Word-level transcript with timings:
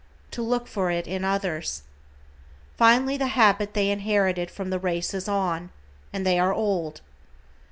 To 0.31 0.41
look 0.41 0.65
for 0.67 0.89
it 0.89 1.05
in 1.05 1.23
others. 1.23 1.83
Finally 2.75 3.17
the 3.17 3.27
habit 3.37 3.75
they 3.75 3.91
inherited 3.91 4.49
from 4.49 4.71
the 4.71 4.79
race 4.79 5.13
is 5.13 5.27
on, 5.29 5.69
and 6.11 6.25
they 6.25 6.39
are 6.39 6.51
old. 6.55 7.01